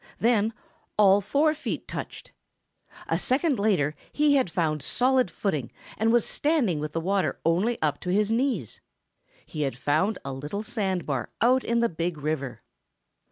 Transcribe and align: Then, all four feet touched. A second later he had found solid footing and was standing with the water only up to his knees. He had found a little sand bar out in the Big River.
Then, 0.17 0.55
all 0.97 1.21
four 1.21 1.53
feet 1.53 1.87
touched. 1.87 2.31
A 3.07 3.19
second 3.19 3.59
later 3.59 3.93
he 4.11 4.33
had 4.33 4.49
found 4.49 4.81
solid 4.81 5.29
footing 5.29 5.71
and 5.95 6.11
was 6.11 6.25
standing 6.25 6.79
with 6.79 6.93
the 6.93 6.99
water 6.99 7.39
only 7.45 7.79
up 7.83 7.99
to 7.99 8.09
his 8.09 8.31
knees. 8.31 8.81
He 9.45 9.61
had 9.61 9.77
found 9.77 10.17
a 10.25 10.33
little 10.33 10.63
sand 10.63 11.05
bar 11.05 11.29
out 11.39 11.63
in 11.63 11.81
the 11.81 11.87
Big 11.89 12.17
River. 12.17 12.63